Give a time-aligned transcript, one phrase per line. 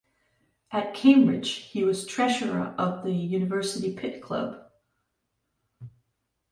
[0.71, 4.71] At Cambridge, he was treasurer of the University Pitt Club.